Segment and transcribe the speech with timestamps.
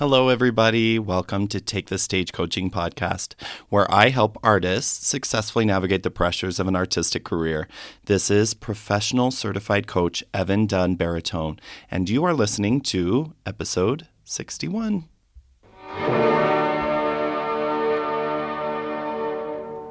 [0.00, 0.98] Hello, everybody.
[0.98, 3.34] Welcome to Take the Stage Coaching Podcast,
[3.68, 7.68] where I help artists successfully navigate the pressures of an artistic career.
[8.06, 11.60] This is professional certified coach Evan Dunn Baritone,
[11.90, 15.04] and you are listening to episode 61.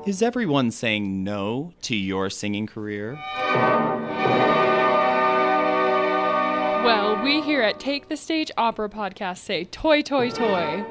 [0.07, 3.20] Is everyone saying no to your singing career?
[6.84, 10.84] Well, we here at Take the Stage Opera Podcast say toi, toi, toi.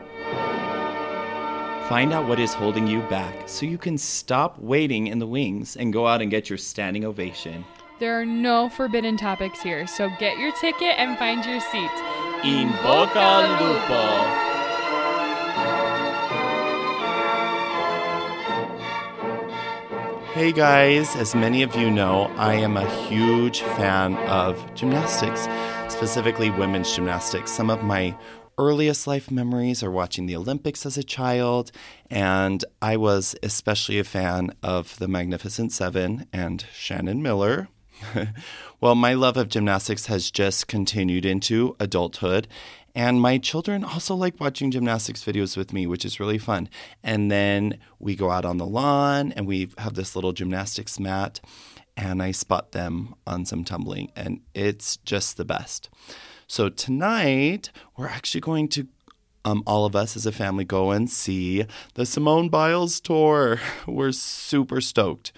[1.88, 5.76] Find out what is holding you back so you can stop waiting in the wings
[5.76, 7.64] and go out and get your standing ovation.
[7.98, 11.90] There are no forbidden topics here, so get your ticket and find your seat.
[12.44, 14.44] In Boca Lupo.
[20.34, 25.48] Hey guys, as many of you know, I am a huge fan of gymnastics,
[25.98, 27.50] specifically women's gymnastics.
[27.50, 28.16] Some of my
[28.56, 31.72] earliest life memories are watching the Olympics as a child,
[32.08, 37.68] and I was especially a fan of the Magnificent Seven and Shannon Miller.
[38.80, 42.46] well, my love of gymnastics has just continued into adulthood,
[42.94, 46.68] and my children also like watching gymnastics videos with me, which is really fun.
[47.02, 51.40] And then we go out on the lawn and we have this little gymnastics mat,
[51.98, 55.90] and I spot them on some tumbling, and it's just the best.
[56.46, 58.86] So tonight, we're actually going to
[59.44, 63.60] um, all of us as a family go and see the Simone Biles tour.
[63.86, 65.32] We're super stoked.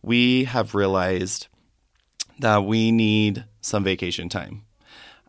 [0.00, 1.48] We have realized
[2.38, 4.64] that we need some vacation time.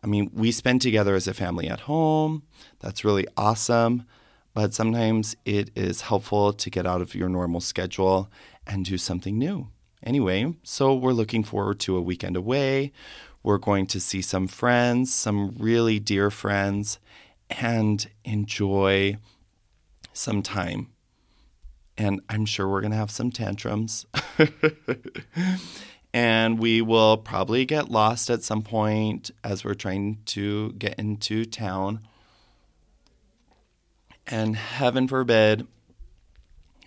[0.02, 2.44] I mean, we spend together as a family at home.
[2.78, 4.04] That's really awesome.
[4.54, 8.30] But sometimes it is helpful to get out of your normal schedule
[8.66, 9.68] and do something new.
[10.02, 12.92] Anyway, so we're looking forward to a weekend away.
[13.42, 16.98] We're going to see some friends, some really dear friends,
[17.50, 19.16] and enjoy
[20.12, 20.88] some time.
[21.98, 24.06] And I'm sure we're going to have some tantrums.
[26.14, 31.44] and we will probably get lost at some point as we're trying to get into
[31.44, 32.00] town.
[34.26, 35.66] And heaven forbid,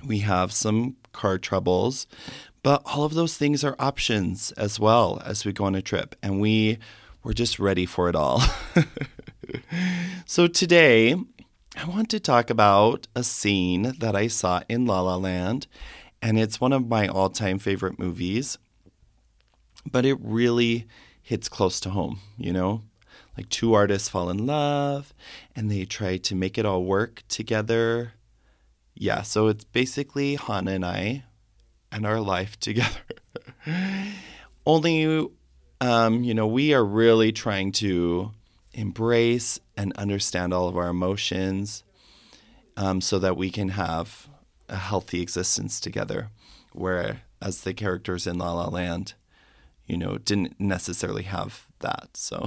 [0.06, 2.08] we have some car troubles.
[2.62, 6.16] But all of those things are options as well as we go on a trip.
[6.22, 6.80] And we
[7.24, 8.42] we're just ready for it all.
[10.26, 11.16] so today,
[11.78, 15.68] I want to talk about a scene that I saw in La La Land.
[16.22, 18.58] And it's one of my all time favorite movies
[19.90, 20.88] but it really
[21.22, 22.84] hits close to home, you know?
[23.38, 25.14] Like two artists fall in love
[25.56, 28.14] and they try to make it all work together.
[28.96, 31.24] Yeah, so it's basically Hannah and I
[31.92, 33.00] and our life together.
[34.66, 35.28] Only,
[35.82, 38.32] um, you know, we are really trying to
[38.74, 41.84] embrace and understand all of our emotions
[42.78, 44.28] um, so that we can have
[44.70, 46.30] a healthy existence together.
[46.72, 49.14] Whereas the characters in La La Land,
[49.86, 52.10] you know, didn't necessarily have that.
[52.16, 52.46] So,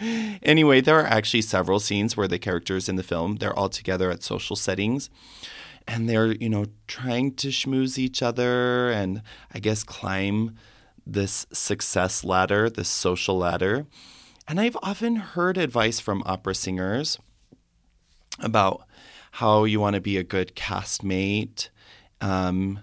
[0.42, 4.10] anyway, there are actually several scenes where the characters in the film they're all together
[4.10, 5.10] at social settings,
[5.86, 9.22] and they're you know trying to schmooze each other and
[9.52, 10.56] I guess climb
[11.04, 13.86] this success ladder, this social ladder.
[14.46, 17.18] And I've often heard advice from opera singers
[18.40, 18.84] about
[19.32, 21.68] how you want to be a good castmate.
[22.20, 22.80] Um,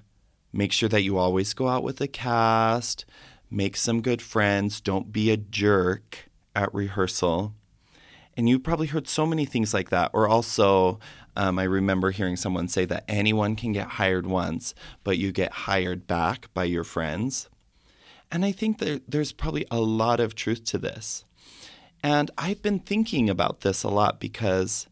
[0.53, 3.05] make sure that you always go out with the cast
[3.55, 7.53] make some good friends, don't be a jerk at rehearsal.
[8.37, 10.11] And you probably heard so many things like that.
[10.13, 10.99] Or also,
[11.37, 15.51] um, I remember hearing someone say that anyone can get hired once, but you get
[15.51, 17.49] hired back by your friends.
[18.29, 21.23] And I think that there's probably a lot of truth to this.
[22.03, 24.87] And I've been thinking about this a lot because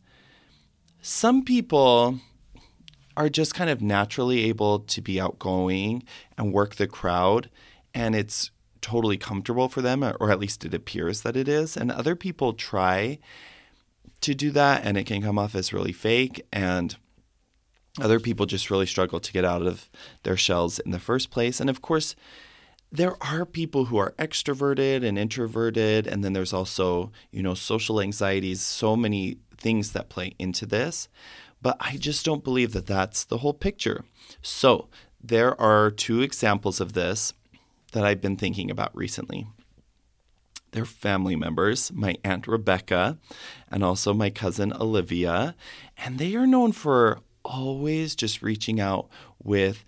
[1.01, 2.19] some people
[3.17, 6.03] are just kind of naturally able to be outgoing
[6.37, 7.49] and work the crowd
[7.93, 8.51] and it's
[8.83, 11.75] totally comfortable for them, or at least it appears that it is.
[11.75, 13.17] And other people try
[14.21, 16.45] to do that, and it can come off as really fake.
[16.53, 16.95] And
[17.99, 19.89] other people just really struggle to get out of
[20.23, 21.59] their shells in the first place.
[21.59, 22.15] And of course,
[22.91, 27.99] there are people who are extroverted and introverted, and then there's also, you know, social
[27.99, 31.07] anxieties, so many things that play into this.
[31.61, 34.03] But I just don't believe that that's the whole picture.
[34.41, 34.89] So,
[35.23, 37.33] there are two examples of this
[37.93, 39.47] that I've been thinking about recently.
[40.71, 43.17] They're family members, my Aunt Rebecca
[43.71, 45.55] and also my cousin Olivia.
[45.97, 49.07] And they are known for always just reaching out
[49.41, 49.85] with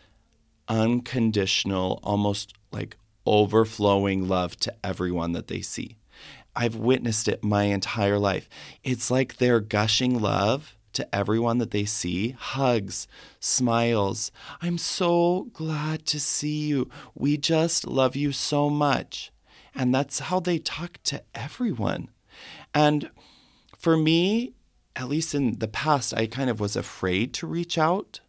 [0.67, 5.97] unconditional, almost like overflowing love to everyone that they see.
[6.55, 8.47] I've witnessed it my entire life.
[8.83, 13.07] It's like they're gushing love to everyone that they see hugs,
[13.39, 14.31] smiles.
[14.61, 16.89] I'm so glad to see you.
[17.13, 19.31] We just love you so much.
[19.75, 22.09] And that's how they talk to everyone.
[22.73, 23.09] And
[23.77, 24.53] for me,
[24.95, 28.21] at least in the past, I kind of was afraid to reach out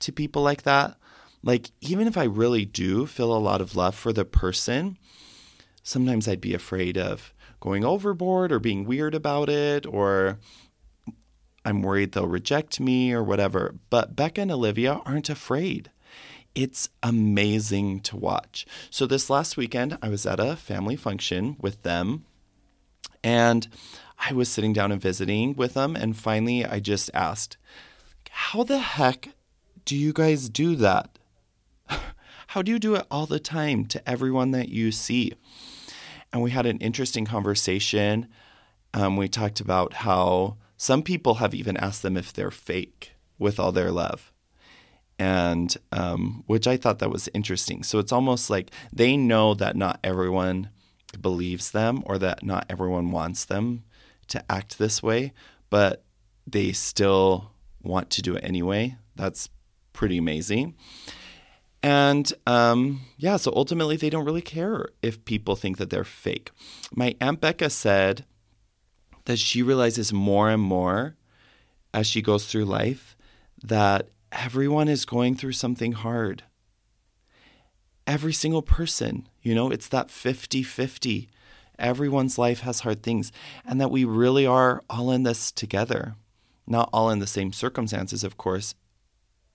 [0.00, 0.96] to people like that.
[1.42, 4.98] Like, even if I really do feel a lot of love for the person,
[5.82, 10.38] sometimes I'd be afraid of going overboard or being weird about it, or
[11.64, 13.74] I'm worried they'll reject me or whatever.
[13.90, 15.90] But Becca and Olivia aren't afraid.
[16.54, 18.66] It's amazing to watch.
[18.90, 22.24] So, this last weekend, I was at a family function with them,
[23.22, 23.68] and
[24.18, 25.94] I was sitting down and visiting with them.
[25.94, 27.56] And finally, I just asked,
[28.30, 29.28] How the heck
[29.84, 31.18] do you guys do that?
[32.48, 35.32] How do you do it all the time to everyone that you see?
[36.32, 38.26] And we had an interesting conversation.
[38.92, 43.60] Um, we talked about how some people have even asked them if they're fake with
[43.60, 44.32] all their love.
[45.18, 47.82] And um, which I thought that was interesting.
[47.82, 50.70] So it's almost like they know that not everyone
[51.20, 53.84] believes them or that not everyone wants them
[54.28, 55.34] to act this way,
[55.68, 56.02] but
[56.46, 57.52] they still
[57.82, 58.96] want to do it anyway.
[59.16, 59.50] That's
[59.92, 60.76] pretty amazing.
[61.82, 66.52] And um, yeah, so ultimately, they don't really care if people think that they're fake.
[66.94, 68.24] My Aunt Becca said
[69.24, 71.16] that she realizes more and more
[71.92, 73.16] as she goes through life
[73.62, 76.44] that everyone is going through something hard.
[78.06, 81.28] Every single person, you know, it's that 50 50.
[81.78, 83.32] Everyone's life has hard things,
[83.64, 86.14] and that we really are all in this together.
[86.66, 88.74] Not all in the same circumstances, of course,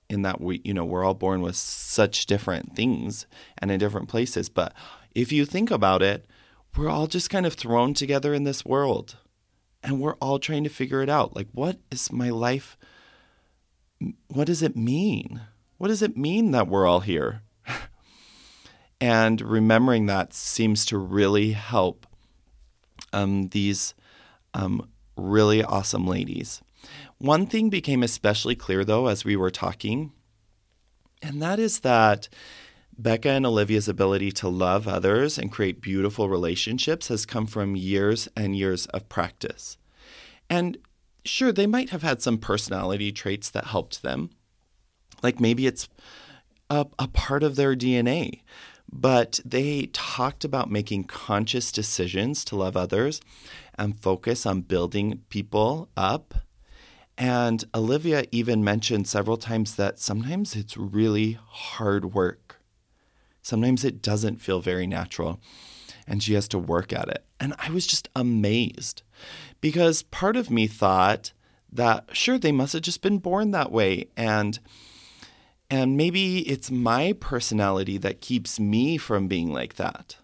[0.09, 3.25] in that we you know we're all born with such different things
[3.57, 4.73] and in different places but
[5.13, 6.25] if you think about it
[6.77, 9.17] we're all just kind of thrown together in this world
[9.85, 11.35] and we're all trying to figure it out.
[11.35, 12.77] Like what is my life
[14.27, 15.41] what does it mean?
[15.77, 17.41] What does it mean that we're all here?
[19.01, 22.07] And remembering that seems to really help
[23.11, 23.93] um, these
[24.53, 24.87] um,
[25.17, 26.61] really awesome ladies.
[27.17, 30.13] One thing became especially clear, though, as we were talking,
[31.21, 32.29] and that is that
[32.97, 38.27] Becca and Olivia's ability to love others and create beautiful relationships has come from years
[38.35, 39.77] and years of practice.
[40.49, 40.77] And
[41.23, 44.29] sure, they might have had some personality traits that helped them.
[45.21, 45.89] Like maybe it's
[46.69, 48.41] a, a part of their DNA.
[48.91, 53.19] But they talked about making conscious decisions to love others
[53.77, 56.35] and focus on building people up
[57.17, 62.44] and Olivia even mentioned several times that sometimes it's really hard work.
[63.45, 65.39] Sometimes it doesn't feel very natural
[66.07, 67.23] and she has to work at it.
[67.39, 69.03] And I was just amazed
[69.61, 71.31] because part of me thought
[71.71, 74.57] that sure they must have just been born that way and
[75.69, 80.15] and maybe it's my personality that keeps me from being like that.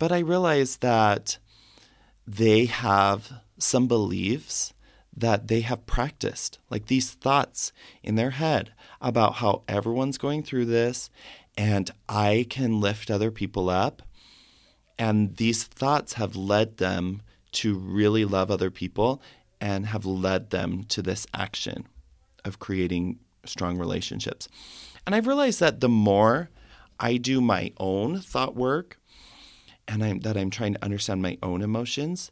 [0.00, 1.38] But I realized that
[2.26, 4.74] they have some beliefs
[5.16, 7.72] that they have practiced, like these thoughts
[8.02, 11.10] in their head about how everyone's going through this
[11.56, 14.02] and I can lift other people up.
[14.98, 17.22] And these thoughts have led them
[17.52, 19.20] to really love other people
[19.60, 21.86] and have led them to this action
[22.44, 24.48] of creating strong relationships.
[25.06, 26.50] And I've realized that the more
[26.98, 28.98] I do my own thought work
[29.88, 32.30] and I'm, that I'm trying to understand my own emotions,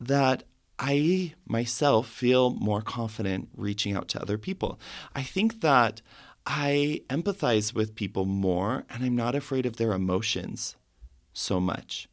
[0.00, 0.44] that
[0.78, 4.80] I myself feel more confident reaching out to other people.
[5.14, 6.00] I think that
[6.46, 10.76] I empathize with people more and I'm not afraid of their emotions
[11.32, 12.08] so much.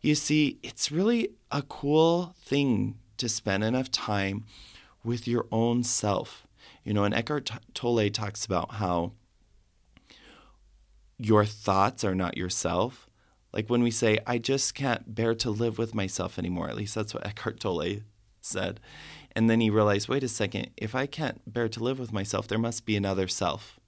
[0.00, 4.44] You see, it's really a cool thing to spend enough time
[5.04, 6.46] with your own self.
[6.84, 9.12] You know, and Eckhart Tolle talks about how
[11.18, 13.08] your thoughts are not yourself,
[13.52, 16.94] like when we say, I just can't bear to live with myself anymore, at least
[16.94, 18.00] that's what Eckhart Tolle
[18.40, 18.80] said.
[19.36, 22.48] And then he realized, wait a second, if I can't bear to live with myself,
[22.48, 23.78] there must be another self.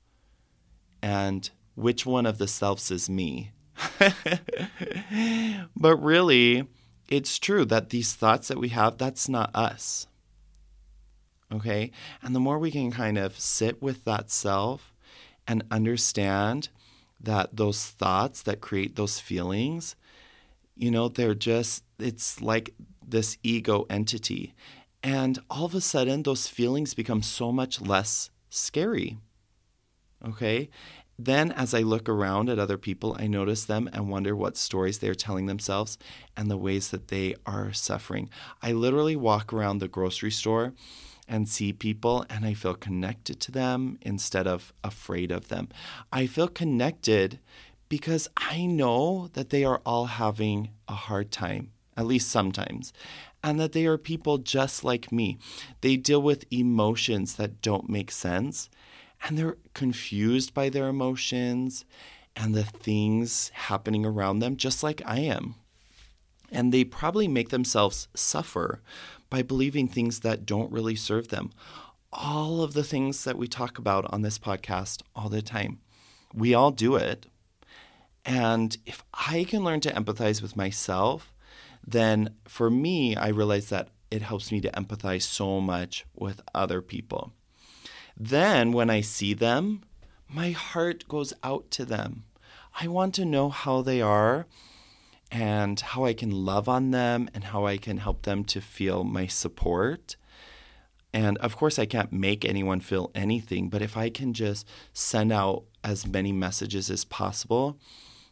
[1.01, 3.53] And which one of the selves is me?
[5.75, 6.69] but really,
[7.09, 10.07] it's true that these thoughts that we have, that's not us.
[11.51, 11.93] Okay?
[12.23, 14.93] And the more we can kind of sit with that self
[15.47, 16.69] and understand
[17.19, 19.97] that those thoughts that create those feelings,
[20.77, 24.55] you know, they're just, it's like this ego entity.
[25.09, 29.19] And all of a sudden, those feelings become so much less scary.
[30.27, 30.69] Okay?
[31.19, 35.01] then, as I look around at other people, I notice them and wonder what stories
[35.01, 35.99] they're telling themselves
[36.37, 38.31] and the ways that they are suffering.
[38.63, 40.75] I literally walk around the grocery store
[41.27, 45.69] and see people and I feel connected to them instead of afraid of them.
[46.13, 47.41] I feel connected
[47.89, 52.93] because I know that they are all having a hard time, at least sometimes,
[53.43, 55.39] and that they are people just like me.
[55.81, 58.69] They deal with emotions that don't make sense
[59.23, 61.85] and they're confused by their emotions
[62.37, 65.57] and the things happening around them, just like I am.
[66.51, 68.81] And they probably make themselves suffer
[69.29, 71.51] by believing things that don't really serve them.
[72.13, 75.81] All of the things that we talk about on this podcast all the time.
[76.33, 77.27] We all do it.
[78.25, 81.35] And if I can learn to empathize with myself,
[81.91, 86.83] then for me, I realize that it helps me to empathize so much with other
[86.83, 87.33] people.
[88.17, 89.83] Then when I see them,
[90.29, 92.25] my heart goes out to them.
[92.81, 94.47] I want to know how they are
[95.31, 99.05] and how I can love on them and how I can help them to feel
[99.05, 100.17] my support.
[101.13, 105.33] And of course, I can't make anyone feel anything, but if I can just send
[105.33, 107.79] out as many messages as possible,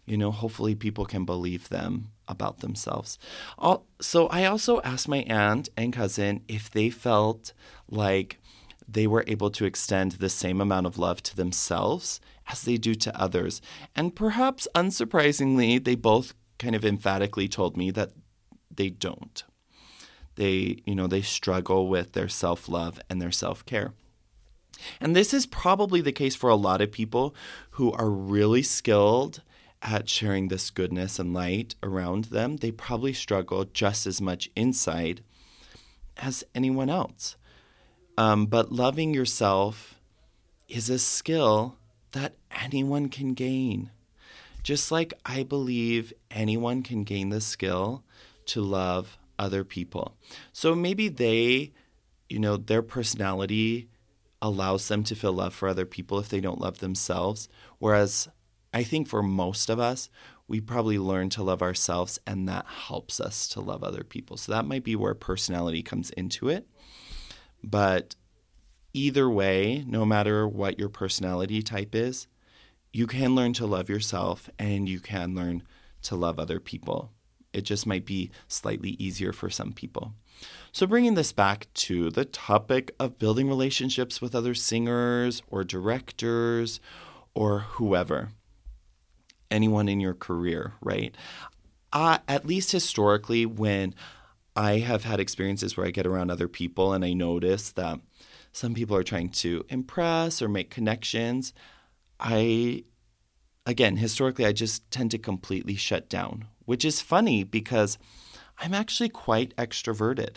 [0.06, 3.18] you know, hopefully people can believe them about themselves.
[4.00, 7.52] So I also asked my aunt and cousin if they felt
[7.88, 8.38] like
[8.88, 12.94] they were able to extend the same amount of love to themselves as they do
[12.94, 13.60] to others.
[13.96, 18.12] And perhaps unsurprisingly, they both kind of emphatically told me that
[18.74, 19.42] they don't.
[20.36, 23.94] They, you know, they struggle with their self-love and their self-care.
[25.00, 27.34] And this is probably the case for a lot of people
[27.70, 29.42] who are really skilled
[29.82, 32.56] at sharing this goodness and light around them.
[32.56, 35.22] They probably struggle just as much inside
[36.16, 37.36] as anyone else.
[38.18, 40.00] Um, but loving yourself
[40.68, 41.76] is a skill
[42.12, 43.90] that anyone can gain.
[44.62, 48.02] Just like I believe anyone can gain the skill
[48.46, 50.16] to love other people.
[50.52, 51.72] So maybe they,
[52.28, 53.88] you know, their personality
[54.42, 57.48] allows them to feel love for other people if they don't love themselves.
[57.78, 58.28] Whereas
[58.76, 60.10] I think for most of us,
[60.48, 64.36] we probably learn to love ourselves and that helps us to love other people.
[64.36, 66.68] So that might be where personality comes into it.
[67.64, 68.16] But
[68.92, 72.26] either way, no matter what your personality type is,
[72.92, 75.62] you can learn to love yourself and you can learn
[76.02, 77.12] to love other people.
[77.54, 80.12] It just might be slightly easier for some people.
[80.70, 86.78] So, bringing this back to the topic of building relationships with other singers or directors
[87.32, 88.32] or whoever,
[89.50, 91.14] anyone in your career, right?
[91.92, 93.94] At least historically, when
[94.54, 98.00] I have had experiences where I get around other people and I notice that
[98.52, 101.52] some people are trying to impress or make connections.
[102.18, 102.84] I,
[103.66, 107.98] again, historically, I just tend to completely shut down, which is funny because
[108.58, 110.36] I'm actually quite extroverted.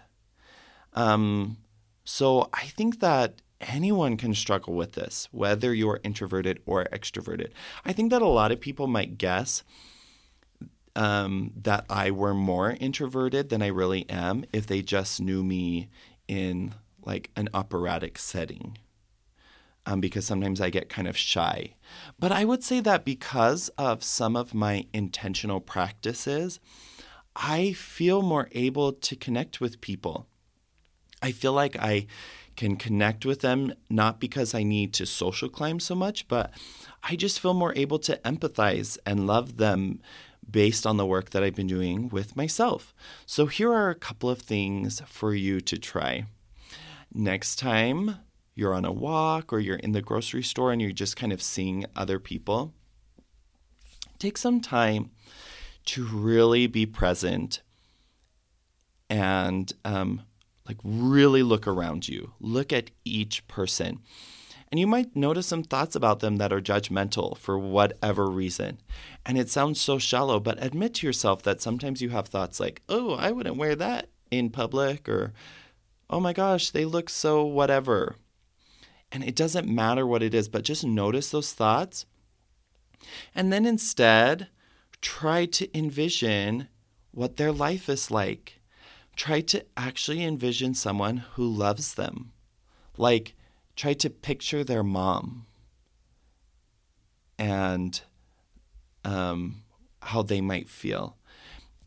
[0.93, 1.57] Um,
[2.03, 7.51] so I think that anyone can struggle with this, whether you're introverted or extroverted.
[7.85, 9.63] I think that a lot of people might guess
[10.95, 15.89] um, that I were more introverted than I really am if they just knew me
[16.27, 16.73] in
[17.05, 18.77] like an operatic setting.
[19.85, 21.73] Um, because sometimes I get kind of shy.
[22.19, 26.59] But I would say that because of some of my intentional practices,
[27.35, 30.27] I feel more able to connect with people.
[31.23, 32.05] I feel like I
[32.59, 36.51] can connect with them not because I need to social climb so much, but
[37.01, 40.01] I just feel more able to empathize and love them
[40.51, 42.93] based on the work that I've been doing with myself.
[43.25, 46.25] So here are a couple of things for you to try.
[47.13, 48.17] Next time
[48.55, 51.41] you're on a walk or you're in the grocery store and you're just kind of
[51.41, 52.73] seeing other people,
[54.17, 55.11] take some time
[55.85, 57.61] to really be present
[59.09, 60.23] and um,
[60.69, 62.33] like really look around you.
[62.39, 63.99] Look at each person.
[64.71, 68.79] And you might notice some thoughts about them that are judgmental for whatever reason.
[69.25, 72.83] And it sounds so shallow, but admit to yourself that sometimes you have thoughts like,
[72.87, 75.33] oh, I wouldn't wear that in public, or
[76.07, 78.15] oh my gosh, they look so whatever.
[79.11, 82.05] And it doesn't matter what it is, but just notice those thoughts.
[83.33, 84.49] And then instead,
[85.01, 86.67] try to envision
[87.09, 88.58] what their life is like.
[89.19, 92.31] Try to actually envision someone who loves them.
[92.95, 93.35] Like,
[93.75, 95.45] try to picture their mom
[97.37, 97.99] and
[99.03, 99.63] um,
[100.01, 101.17] how they might feel.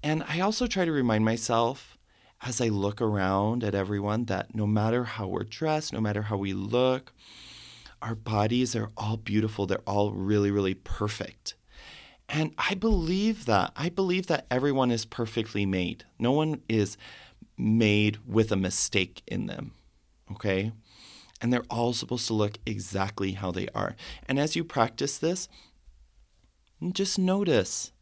[0.03, 1.97] And I also try to remind myself
[2.43, 6.37] as I look around at everyone that no matter how we're dressed, no matter how
[6.37, 7.15] we look,
[8.03, 9.67] our bodies are all beautiful.
[9.67, 11.55] They're all really, really perfect.
[12.29, 13.73] And I believe that.
[13.75, 16.05] I believe that everyone is perfectly made.
[16.19, 16.99] No one is
[17.57, 19.73] made with a mistake in them.
[20.31, 20.73] Okay?
[21.41, 23.97] And they're all supposed to look exactly how they are.
[24.29, 25.49] And as you practice this,
[26.93, 27.93] just notice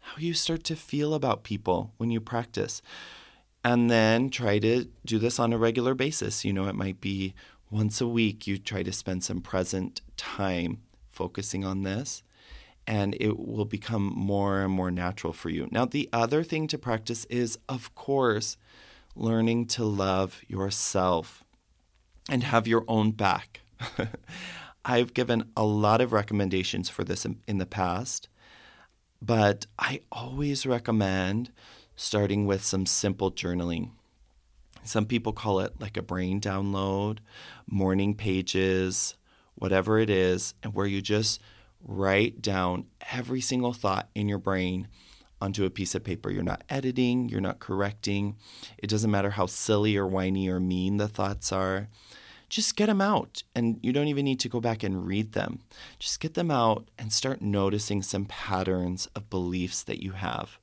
[0.00, 2.82] how you start to feel about people when you practice.
[3.64, 6.44] And then try to do this on a regular basis.
[6.44, 7.34] You know, it might be
[7.70, 12.22] once a week, you try to spend some present time focusing on this
[12.86, 15.68] and it will become more and more natural for you.
[15.70, 18.56] Now, the other thing to practice is, of course,
[19.14, 21.44] learning to love yourself
[22.28, 23.60] and have your own back.
[24.84, 28.28] I've given a lot of recommendations for this in, in, the past,
[29.20, 31.52] but I always recommend
[31.94, 33.90] starting with some simple journaling.
[34.82, 37.18] Some people call it like a brain download,
[37.70, 39.14] morning pages,
[39.54, 41.40] whatever it is, and where you just
[41.84, 44.88] write down every single thought in your brain
[45.40, 46.30] onto a piece of paper.
[46.30, 48.36] You're not editing, you're not correcting.
[48.78, 51.88] It doesn't matter how silly or whiny or mean the thoughts are.
[52.48, 55.60] Just get them out, and you don't even need to go back and read them.
[55.98, 60.58] Just get them out and start noticing some patterns of beliefs that you have.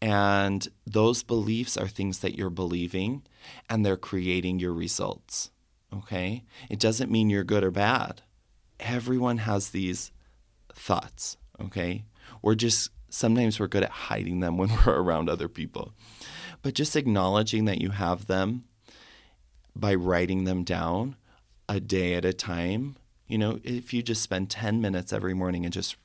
[0.00, 3.22] And those beliefs are things that you're believing,
[3.68, 5.50] and they're creating your results.
[5.92, 6.44] Okay?
[6.70, 8.22] It doesn't mean you're good or bad
[8.80, 10.12] everyone has these
[10.72, 12.04] thoughts, okay?
[12.42, 15.92] We're just sometimes we're good at hiding them when we're around other people.
[16.62, 18.64] But just acknowledging that you have them
[19.74, 21.16] by writing them down
[21.68, 25.64] a day at a time, you know, if you just spend 10 minutes every morning
[25.64, 25.96] and just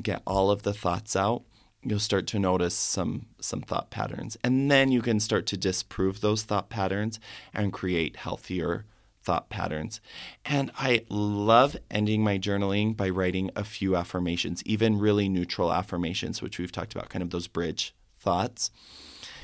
[0.00, 1.42] get all of the thoughts out,
[1.82, 4.36] you'll start to notice some some thought patterns.
[4.44, 7.18] And then you can start to disprove those thought patterns
[7.52, 8.84] and create healthier
[9.30, 10.00] thought patterns.
[10.44, 16.42] And I love ending my journaling by writing a few affirmations, even really neutral affirmations,
[16.42, 18.72] which we've talked about, kind of those bridge thoughts.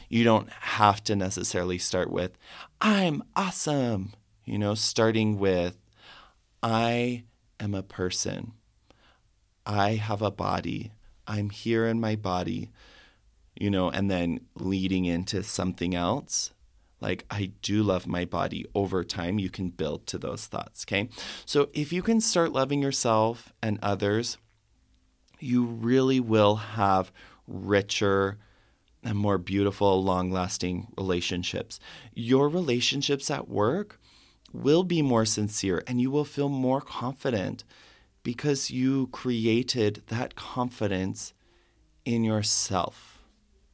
[0.08, 2.36] You don't have to necessarily start with,
[2.80, 4.12] I'm awesome.
[4.44, 5.78] You know, starting with,
[6.64, 7.22] I
[7.60, 8.54] am a person.
[9.64, 10.90] I have a body.
[11.28, 12.72] I'm here in my body,
[13.54, 16.50] you know, and then leading into something else
[17.00, 20.85] like I do love my body over time, you can build to those thoughts.
[20.87, 21.09] Okay.
[21.45, 24.39] So if you can start loving yourself and others,
[25.39, 27.13] you really will have
[27.47, 28.39] richer
[29.04, 31.78] and more beautiful, long lasting relationships.
[32.15, 34.00] Your relationships at work
[34.52, 37.63] will be more sincere and you will feel more confident
[38.23, 41.32] because you created that confidence
[42.04, 43.15] in yourself.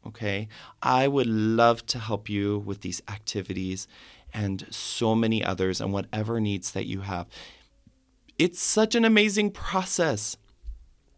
[0.06, 0.48] Okay.
[0.82, 3.86] I would love to help you with these activities
[4.34, 7.26] and so many others and whatever needs that you have.
[8.38, 10.36] It's such an amazing process.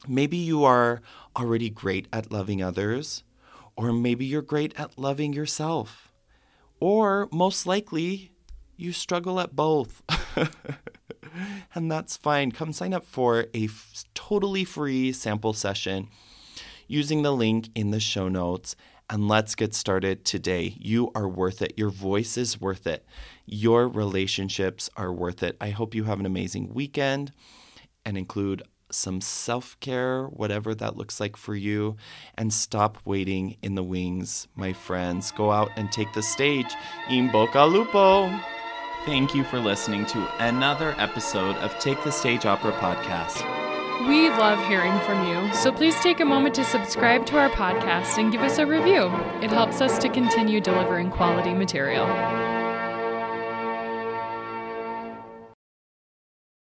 [0.07, 1.01] Maybe you are
[1.37, 3.25] already great at loving others,
[3.77, 6.13] or maybe you're great at loving yourself,
[6.81, 8.33] or most likely
[8.77, 10.03] you struggle at both.
[11.75, 12.53] and that's fine.
[12.53, 16.09] Come sign up for a f- totally free sample session
[16.87, 18.77] using the link in the show notes.
[19.11, 20.77] And let's get started today.
[20.79, 21.75] You are worth it.
[21.77, 23.05] Your voice is worth it.
[23.45, 25.57] Your relationships are worth it.
[25.61, 27.33] I hope you have an amazing weekend
[28.07, 31.97] and include some self care, whatever that looks like for you,
[32.37, 35.33] and stop waiting in the wings, my friends.
[35.33, 36.75] Go out and take the stage.
[37.11, 38.31] In Boca Lupo.
[39.05, 43.64] Thank you for listening to another episode of Take the Stage Opera Podcast.
[44.01, 48.19] We love hearing from you, so please take a moment to subscribe to our podcast
[48.19, 49.07] and give us a review.
[49.41, 52.07] It helps us to continue delivering quality material.